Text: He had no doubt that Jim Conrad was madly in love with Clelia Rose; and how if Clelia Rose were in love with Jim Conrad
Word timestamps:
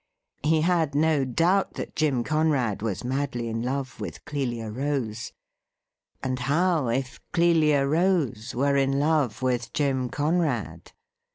He 0.41 0.61
had 0.61 0.95
no 0.95 1.23
doubt 1.23 1.75
that 1.75 1.95
Jim 1.95 2.23
Conrad 2.23 2.81
was 2.81 3.03
madly 3.03 3.47
in 3.49 3.61
love 3.61 3.99
with 4.01 4.25
Clelia 4.25 4.71
Rose; 4.71 5.31
and 6.23 6.39
how 6.39 6.87
if 6.87 7.19
Clelia 7.33 7.85
Rose 7.85 8.55
were 8.55 8.75
in 8.77 8.97
love 8.99 9.43
with 9.43 9.71
Jim 9.73 10.09
Conrad 10.09 10.91